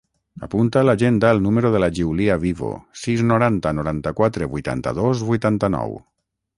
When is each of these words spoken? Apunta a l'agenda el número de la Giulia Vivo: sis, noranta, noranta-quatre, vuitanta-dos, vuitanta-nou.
Apunta 0.45 0.79
a 0.79 0.85
l'agenda 0.87 1.33
el 1.37 1.41
número 1.47 1.71
de 1.75 1.81
la 1.83 1.89
Giulia 1.99 2.39
Vivo: 2.45 2.71
sis, 3.05 3.23
noranta, 3.35 3.77
noranta-quatre, 3.83 4.53
vuitanta-dos, 4.57 5.27
vuitanta-nou. 5.33 6.01